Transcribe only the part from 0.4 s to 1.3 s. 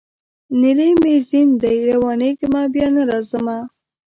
نیلی مي